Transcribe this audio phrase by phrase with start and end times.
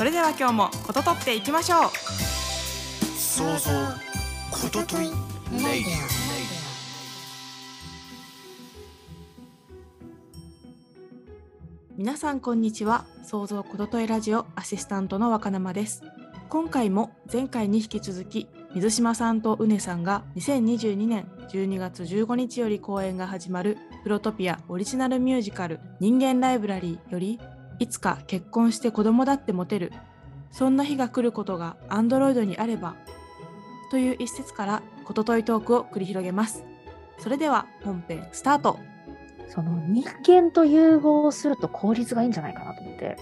[0.00, 1.90] それでは今日もこととっていきましょう。
[3.18, 3.70] 想像
[4.50, 5.10] こととい
[5.62, 5.94] レイディ
[11.98, 13.04] 皆さんこんにちは。
[13.24, 16.02] 創造ことといラジオアシスタントの若生です。
[16.48, 27.38] 今回も前回に引き続き水島さんとうねさんが2022年12月15日より公演が始まるプロトピアオリジナルミュージカル人間ライブラリーより
[27.80, 29.92] いつか結婚して子供だってモテる。
[30.52, 32.96] そんな日が来ることがアンドロイドにあれば
[33.90, 36.64] という一節からことといトークを繰り広げます。
[37.18, 38.78] それでは本編スタート。
[39.48, 43.16] その人間と融合すると効率がいいんじゃないかなと思って。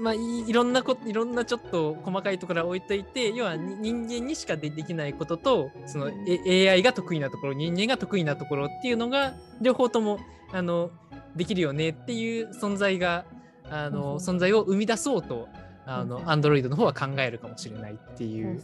[0.00, 10.18] まあ、いいろんなこといろんなちょっと細かいところは置いといて要はに人間にしかでできないこととその、A- AI が得意なところ人間が得意なところっていうのが両方とも
[10.52, 10.90] あの
[11.36, 13.24] できるよねっていう存在が
[13.70, 15.48] あの、うん存在を生み出そうと
[15.86, 18.60] あの、うん Android の方は考えるかもしれないっていう。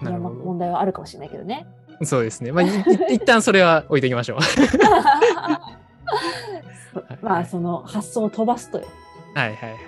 [0.00, 1.66] 問題はあるかもしれないけどね。
[2.00, 2.52] どそうですね。
[2.52, 2.70] まあ、いい
[3.14, 4.38] 一旦それは置いときましょう。
[7.22, 8.86] まあその発想を飛ばすとよ。
[9.34, 9.78] はいはいはい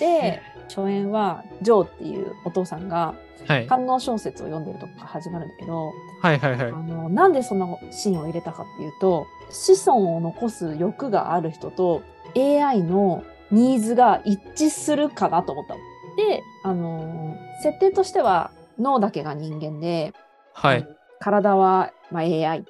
[0.00, 3.14] で初演はジョーっていうお父さんが
[3.46, 3.58] はい。
[3.58, 6.70] はい官能小説を読んでるとこから始まるんだけど、はいはいはいあ。
[6.72, 12.02] のなんでそのシーンを入れたかっていうと子孫を残す欲がある人と
[12.36, 15.80] AI のニーズが一致するかなと思ったの。
[16.16, 20.12] で、あの設定としては脳だけが人間で、
[20.52, 20.88] はい。
[21.20, 22.64] 体は、まあ、AI、AI っ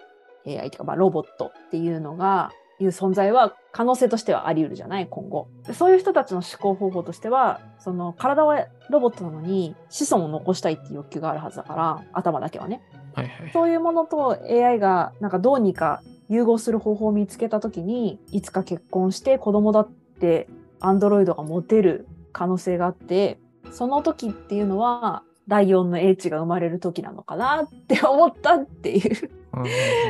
[0.44, 2.50] ていうか、まあ、ロボットっていうのが、
[2.80, 5.06] いう存在は可能性としてはあり得るじゃない？
[5.08, 5.46] 今後。
[5.64, 12.82] でそういう人たちの思考方法としては、その体はロボットなのに子孫を残したいっていう欲求があるはずだから、頭だけはね。
[13.14, 13.50] はいはい。
[13.52, 20.48] そういうものと AI がなんかどうにか融合する方法を見つけたときに、いつか結婚して子供だって
[20.80, 23.38] アンドロイドが持てる可能性があって、
[23.70, 29.30] その時っていうのは、第4の英知が生まれる時なのかなって思ったっていう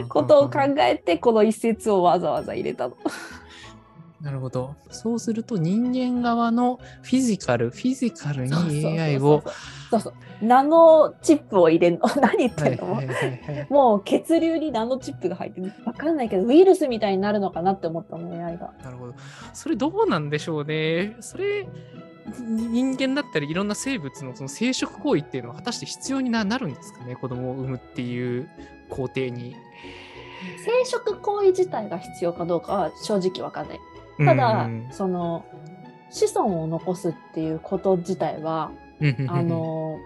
[0.09, 2.97] ことを考えて、この一節をわざわざ入れたの。
[4.25, 4.75] なるほど。
[4.91, 8.55] そうすると人間側のフィジカル、フィジカルに
[8.99, 9.43] AI を。
[9.91, 10.15] そうそう。
[10.41, 12.01] ナノチップを入れんの。
[12.17, 15.71] 何言ってんの、はいはいはいはいもう血流にナノチップが入ってる。
[15.85, 18.73] わかんないけど、ウイルスみたいになるのかなって思ったの、AI が。
[18.83, 19.15] なるほど。
[19.53, 21.17] それどうなんでしょうね。
[21.21, 21.67] それ、
[22.41, 27.15] に人間だったりいろんな生物のその生殖行為っていうのは果たして必要にななるんですかね？
[27.17, 28.49] 子供を産むっていう
[28.89, 29.55] 工程に。
[30.59, 33.81] 生殖行為自体が必要かどうかは正直わかんない。
[34.19, 35.45] ただ、うんその、
[36.11, 38.71] 子孫を残すっていうこと自体は、
[39.29, 39.99] あ、の、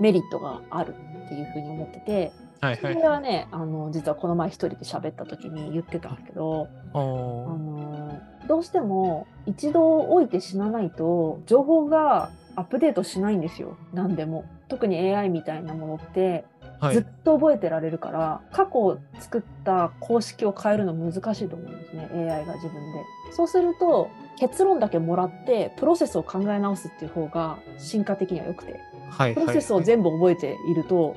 [0.00, 0.94] メリットがある
[1.26, 8.18] っていうふうに思ってて、そはいはいれはね、あの、実はこの前一人で喋った時に言ってたんだけど、あの、
[8.48, 13.76] どうしても一度置いて死なないと、情報がアップデートしないんですよ。
[13.92, 14.44] 何でも。
[14.68, 16.44] 特に AI みたいなものって、はい
[16.92, 23.04] ずっと覚えてられるから、過去作った公式を変えるの難しいと思うんですね AI が自分で。
[23.32, 28.80] そうすると結論だけもらってプロセスを考え直すっていう方が進化的には良くて
[29.10, 31.16] はいはいプロセスを全部覚えていると、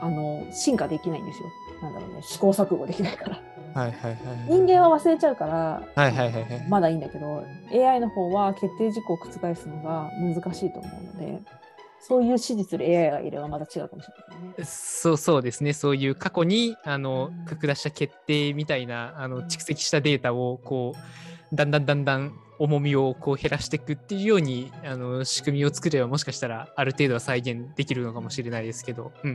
[0.00, 1.48] あの進化できないんですよ。
[1.82, 3.40] なんだろうね試行錯誤できないから。
[3.76, 4.16] はいはいはい
[4.48, 11.42] 人間は忘れちゃうからはいはいはいはいまだいいんだけど AI の方は決定事項を覆すのが難しいと思うので
[12.00, 14.64] そういう指示する AI がいればまた違うかもしれないね。
[14.64, 20.94] そうそうですね、そういう過去にあのうん書き出した決定みたいなあの蓄積したデータをこ
[21.52, 29.30] うだんだんだんだん重みをこう減らしていくっていうようにあの仕組みを作ればもしかしたらある程度は再現できるのかもしれないですけど、うん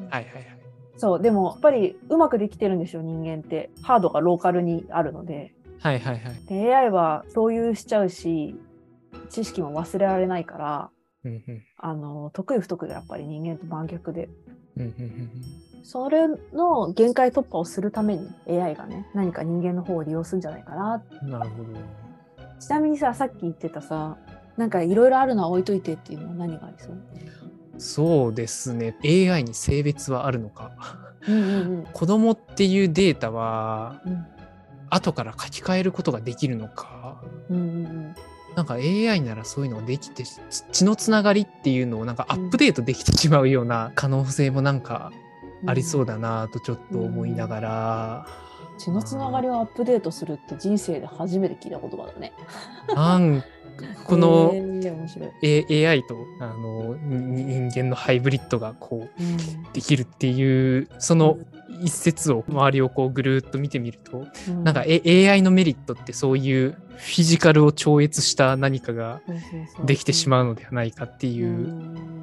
[0.00, 0.56] うん、はいはいはい。
[0.98, 3.70] そう、でもやっぱりうまくできてるんですよ、人間って。
[3.82, 5.54] ハードがローカルにあるので。
[5.78, 6.46] はいはいはい。
[6.46, 8.56] で AI は共有しちゃうし、
[9.28, 10.90] 知識も忘れられないから、
[11.26, 14.28] うんうんあの、得意不得意がやっぱり人間と真逆で。
[14.76, 15.30] うんうんうん
[15.82, 21.00] それの限界突破をするために AI がね、何か人間の方を利用するんじゃないかな。
[21.22, 21.68] うんなるほど。
[22.58, 24.16] ちなみにさ、さっき言ってたさ、
[24.56, 26.96] なんかいろいろあるのは置いといてっていうのは何がありそう？
[27.78, 30.72] そうですね、AI に性別はあるのか。
[31.28, 34.26] うんうん子供っていうデータはうん。
[34.90, 37.22] 後から書き換えることができるのか。
[37.48, 38.14] うんうんうん
[38.56, 40.40] なんか AI ならそういうのができてち
[40.72, 45.12] 血のつながりっていうのをなんかアップデートできてしまうような可能性もなんか
[45.66, 48.26] ありそうだなとちょっと思いながら、
[48.78, 52.32] 血のつながりをアップデートするって人生で初めて聞いた言葉だね。
[52.94, 53.42] なん
[54.04, 54.52] この。
[55.42, 61.38] A- AI とあのに人間のハイブリッドがこうできるっていうその
[61.82, 64.64] 一節を周りをこうぐるーっと見てみると、うん。
[64.64, 69.20] なんか、A- AI のメリットってそういうフィジカルを超越した何かが
[69.84, 72.15] できてしまうのではないかっていう、うん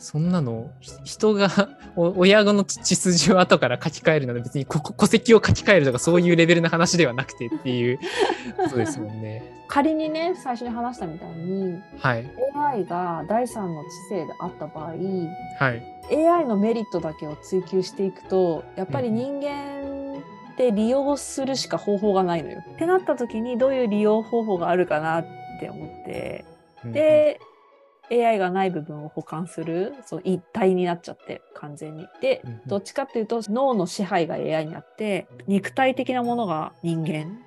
[0.00, 1.48] そんなのひ人が
[1.94, 7.98] お親子の血筋を後から書き換えるなら別に戸籍を書き換えるとかそういうレベルの話ではなくてっていう
[8.56, 9.42] ことですもんね。
[9.68, 12.30] 仮にね最初に話したみたいにはい。
[12.56, 16.26] AI が第三の知性であった場合はい。
[16.26, 20.18] AI のメリットだけを追求していくとやっぱり人間
[20.52, 22.62] って利用するしか方法がないのよ。
[22.74, 25.26] ってなった時にどういう利用方法があるかなっ
[25.60, 26.46] て思って
[26.86, 27.38] で
[28.10, 32.06] AI がない部分を補完するそう一体になっちゃって完全に。
[32.20, 37.38] でどっちかっていうと脳の支配が AI になって肉体的なものが人間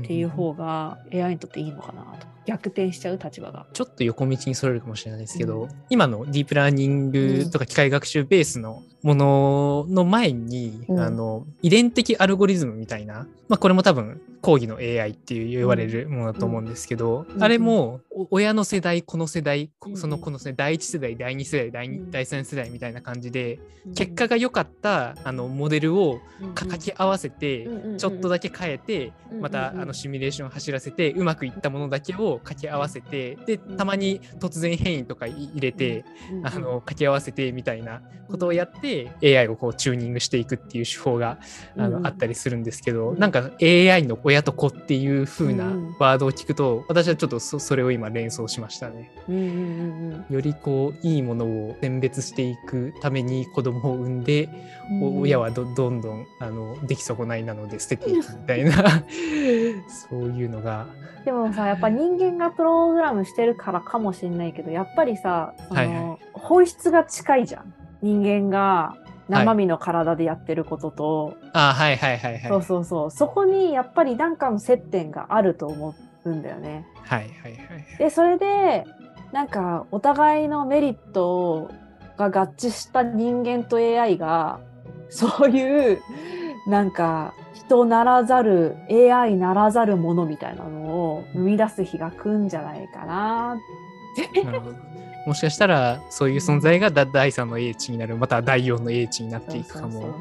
[0.00, 3.66] っていう方が AI にとっていいのかなと逆転しちゃう立場が。
[3.72, 5.68] ちょっと横道にそれるかもしれないですけど、うん。
[5.90, 11.00] 今のディープラーニングとか機械学習ベースのものの前に、うん。
[11.00, 17.42] あの遺伝的アルゴリズムみたいな、まあ、これも多分講義の AI っていう言われるものだと思うんですけど、うん。
[17.42, 22.08] あれもお親の世代この世代そのこの世代第1世代第2世代第うん。
[22.08, 23.58] 2第3世代みたいな感じで
[23.94, 26.20] 結果が良かったあのモデルを
[26.54, 36.04] か書き合わせてちょっとだけ変えてまたあのシミュレーションを走らせてうまくいったものだけを掛け合わせてでたまに突然変異とか入れて
[36.44, 41.38] あの掛け合わせてみたいなことをやって AI をこうチューニングしていくっていう手法が
[41.76, 43.18] あのあったりするんですけどうん。
[43.18, 45.96] なんか AI の親と子っていう風なうん。
[45.98, 49.10] ワードを聞くと私はちょっとそそれを今連想しましたね。
[50.30, 54.48] よりこういいものを選別していくために子供を産んで
[55.02, 59.04] 親はどどんどんあの出来損ないなので捨てていくみたいな。
[60.10, 60.86] そういうのが
[61.24, 65.88] でもさやっぱ人間がプログラムしてるからかもしれないけどやっぱりさその、はい。
[65.88, 67.74] はい本質が近いじゃん。
[68.02, 68.96] 人間が
[69.28, 72.42] 生身の体でやってることと、あはいはいはいはい。
[72.48, 73.10] そうそうそう。
[73.10, 75.94] そこにやっぱり何かの接点があると思
[76.24, 76.86] うんだよね。
[77.02, 77.84] はいはいはいはい。
[77.98, 78.84] でそれで
[79.32, 81.70] なんかお互いのメリット
[82.16, 84.60] が合致した人間と AI が
[85.08, 86.00] そういう
[86.66, 93.54] なんか人ならざる AI ならざるものみたいなのを生み出す日が来るんじゃないかな。
[93.54, 94.44] って。
[95.26, 100.20] もしかしたらそういう存在がだ第3の英知になるまたは第4の英知になっていくかも。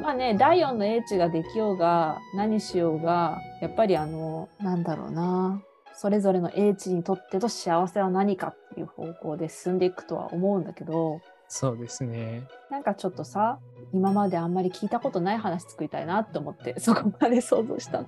[0.00, 5.62] まあね第4の英知ができようが何しようがやっぱりあのなんだろうな。
[5.98, 11.20] それぞれの英知にとっての幸せは何かっていう方向で進んでいくとは思うんだけど。
[11.48, 12.42] そうですね。
[12.70, 13.58] なんかちょっとさ
[13.92, 18.04] 今まであんまり聞いたことない話作りたいなって思って そこまで想像した。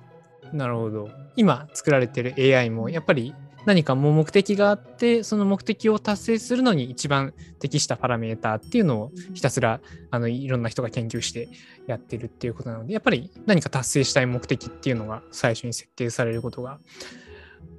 [0.53, 1.09] なるほど。
[1.35, 3.35] 今作られてる AI もやっぱり
[3.65, 9.81] 何かもう目的があってその目的を達成するのに一番適したパラメーターっていうのをひたすら
[10.11, 11.49] あのいろんな人が研究して
[11.85, 16.79] やってるっていうことなのでやっぱり何か達成したい目的っていうのが最初に設定されることが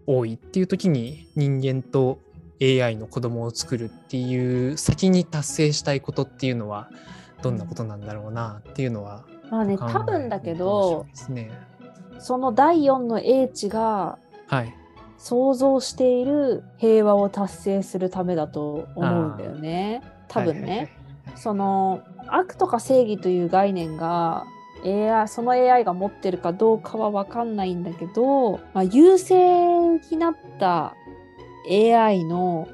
[0.06, 2.20] 多いっていう時に人間と
[2.62, 6.90] AI の子供を作るっていう先に達成したいことっていうのは
[7.42, 11.50] どんなことなんだろうなっていうのはまあね多分だけ面どね。
[12.18, 14.74] その第4の英知がはい。
[15.22, 20.02] 想像している平和を達成するためだと思うんだよね。
[20.28, 20.60] 多分ね。
[20.60, 21.00] はいはいはい
[21.36, 24.44] その悪とか正義という概念が
[24.84, 29.36] AI その AI が持ってるかどうかは分かんないんだけど、まあ、優勢
[30.10, 30.94] になった
[31.68, 32.68] AI の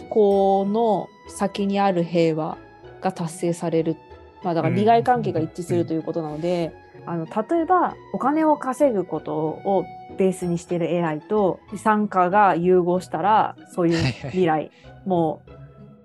[0.00, 2.58] 思考の先にある平和
[3.00, 3.96] が達成される、
[4.42, 6.72] まあ、だから利害関係が一致するということなので、
[7.06, 9.84] あの例えばお金を稼ぐことを
[10.18, 14.70] ベースにしている AI と資産家が融合したらそういう未来、
[15.06, 15.50] もう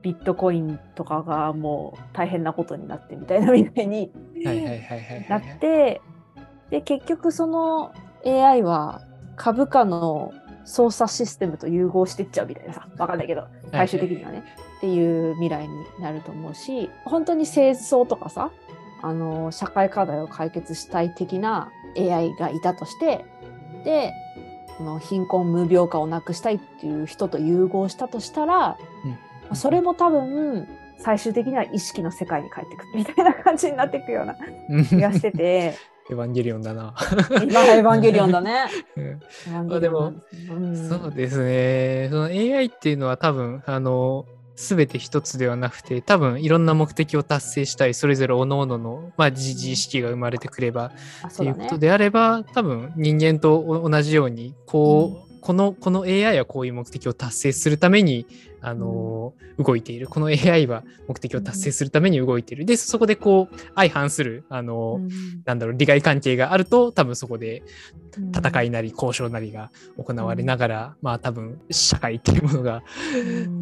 [0.02, 4.12] ビットコインとかがもう大変なことになってみたいな未来に
[5.28, 6.02] なって
[6.70, 7.92] で結局その
[8.26, 9.02] AI は
[9.36, 10.32] 株価の
[10.64, 12.88] 操作システムと融合していっちゃうみたいなさ。
[12.98, 14.44] わかんないけど最終的にはね
[14.78, 18.52] っていう未来になると思うし本当に清掃とかさ
[19.02, 23.26] あの社会課題を解決したい的な AI がいたとして
[23.84, 24.14] で
[24.78, 28.78] この貧困無病化をなくしたいっていう人と融合したとしたら
[29.50, 30.68] うんそれも多分
[30.98, 34.36] 最終的には意識の世界に帰ってくるみたいな感じになっていくような
[34.86, 35.76] 気がしてて
[36.10, 36.94] エヴァンゲリオンだな。
[37.42, 38.66] 今 エヴァンゲリオンだね。
[38.96, 39.18] うんエ
[39.48, 42.10] ヴァンゲリオンなんですうんそうですね。
[42.12, 44.26] その AI っていうのは多分、あの、
[44.56, 50.92] すべて一つではなくて、多分いろんな目的を達成したい、それぞれ各々の、まあ、自自意識が生まれてくれば
[51.24, 58.26] あっていうことであれば、多分人間とお同じように、こう、この、この AI はこういう目的を達成するために、
[58.66, 60.08] あの動いている。
[60.08, 62.66] この AI は目的を達成するために動いている。
[62.66, 65.10] で、そこでこう、相反する、あのうん
[65.46, 67.62] なんだろう、利害関係があると、多分そこで
[68.18, 72.82] うん戦いなり交渉なりが行われながら、まあ多分社会っていうものが
[73.16, 73.62] う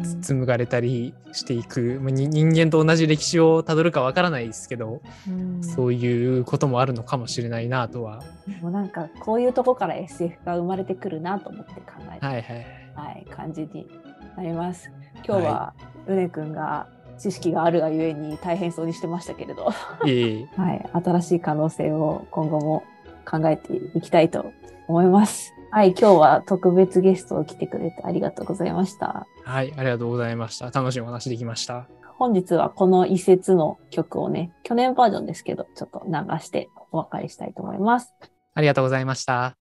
[5.28, 8.22] うんそういうこともあるのかもしれないなとは。
[8.62, 11.80] もうなんかこういうとこから SF が生まれてくるなと思って考
[12.16, 12.84] えた、はいはい。
[12.94, 13.88] はい、感じに
[14.36, 14.90] なります。
[15.26, 15.74] 今日は、
[16.06, 16.86] うねくんが
[17.18, 19.72] 知識があるがゆえに大変そうにしてましたけれど、
[20.04, 22.84] いえいえ はい、新しい可能性を今後も
[23.28, 24.52] 考えていきたいと
[24.88, 25.54] 思います。
[25.70, 29.26] はい、今日は特別ゲストを来てくれてありがとうございました。
[29.44, 30.70] はい、ありがとうございました。
[30.70, 31.86] 楽しいお話できました。
[32.16, 38.14] 本日はこの一節の曲をね、去年バージョンですけど、ちょっと流してお別れしたいと思います。
[38.54, 39.63] ありがとうございました。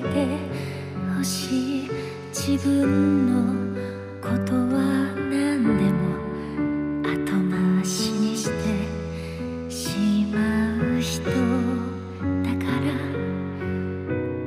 [0.00, 0.38] て
[1.16, 1.90] ほしい
[2.30, 3.32] 自分の
[4.20, 4.60] ことは
[5.16, 6.02] 何でも
[7.02, 7.10] 後
[7.50, 8.52] 回しにして
[9.70, 10.38] しま
[10.96, 11.30] う人だ
[12.64, 12.86] から。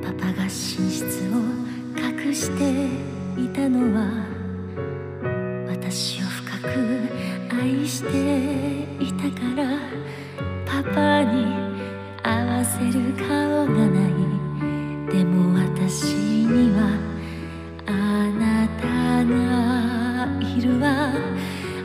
[0.02, 1.36] パパが寝室を
[1.98, 2.62] 隠して
[3.42, 4.00] いたのは
[5.68, 6.66] 私を深く
[7.62, 8.10] 愛して
[9.00, 9.64] いたから。
[10.66, 11.46] パパに
[12.24, 14.03] 合わせる顔がない。
[15.14, 16.98] でも私には
[17.86, 17.92] あ
[18.40, 18.88] なた
[19.24, 19.32] が
[20.42, 20.88] いるわ。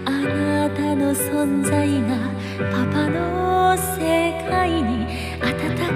[0.07, 2.17] あなたの存在が
[2.73, 5.05] パパの世界に
[5.43, 5.47] 温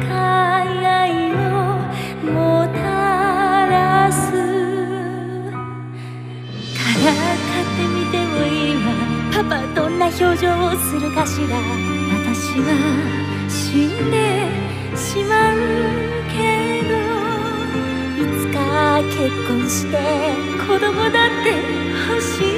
[0.06, 1.36] かい愛を
[2.30, 2.76] もた
[3.66, 4.20] らす。
[4.30, 4.36] か
[7.00, 8.86] らかってみてもいいわ
[9.32, 11.56] パパどんな表情をするかしら。
[12.12, 12.68] 私は
[13.48, 14.14] 死んで
[14.94, 15.56] しまう
[16.30, 16.36] け
[16.80, 16.81] ど。
[19.10, 19.96] 結婚して
[20.58, 21.50] 子供だって
[22.08, 22.50] 欲しい。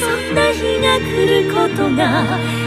[0.00, 2.00] そんな日が来ることが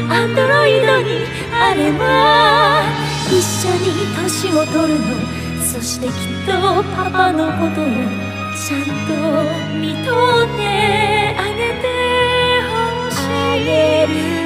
[0.09, 2.83] アンドロイドにあれば
[3.29, 3.85] 一緒に
[4.15, 5.05] 年を取るの。
[5.63, 6.13] そしてきっ
[6.45, 6.51] と
[6.95, 7.85] パパのことを
[8.55, 9.11] ちゃんと
[9.79, 10.11] 見と
[10.43, 10.61] って
[11.35, 11.83] あげて
[12.69, 12.71] ほ
[13.09, 13.65] しい。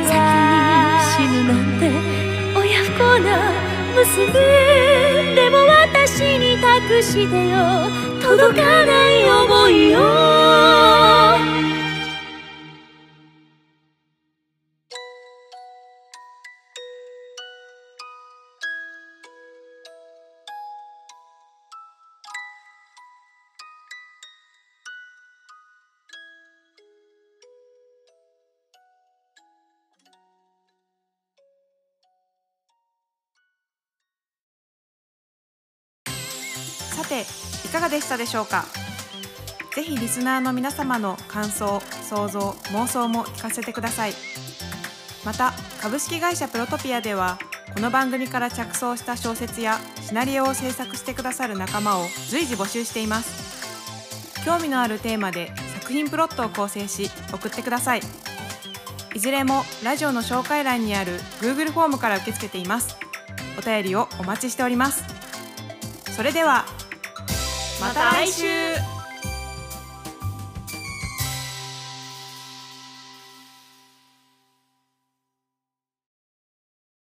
[0.07, 0.15] 先に
[1.11, 1.83] 死ぬなんて
[2.57, 3.27] 親不孝な
[3.95, 4.31] 娘。
[5.35, 8.06] でも私に託してよ。
[8.27, 11.66] 届かない想いを。
[37.07, 37.25] て
[37.65, 38.65] いかがでしたでしょうか？
[39.75, 44.13] ぜひリスナーの皆様の感想想像妄想も聞かせてください。
[45.25, 47.37] また株式会社プロトピアでは
[47.73, 54.43] この番組から着想した小説やシナリオを制作してくださる仲間を随時募集しています。
[54.45, 58.01] 興味のあるテーマで作品プロットを構成し送ってください。
[59.13, 62.95] いずれもラジオの紹介欄にある Google フォームから受け付けています。
[63.59, 65.03] お便りをお待ちしております。
[66.15, 66.65] それでは
[67.79, 68.96] また来週。